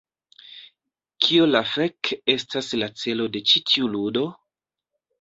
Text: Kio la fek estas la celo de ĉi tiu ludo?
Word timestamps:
Kio 1.25 1.45
la 1.51 1.61
fek 1.75 2.13
estas 2.39 2.73
la 2.83 2.91
celo 3.05 3.31
de 3.37 3.45
ĉi 3.53 3.65
tiu 3.71 3.95
ludo? 3.99 4.29